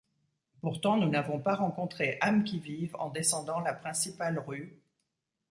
Pourtant, 0.61 0.97
nous 0.97 1.09
n’avons 1.09 1.37
pas 1.39 1.53
rencontré 1.53 2.17
âme 2.21 2.43
qui 2.43 2.57
vive 2.59 2.95
en 2.95 3.11
descendant 3.11 3.59
la 3.59 3.71
principale 3.75 4.39
rue… 4.39 4.81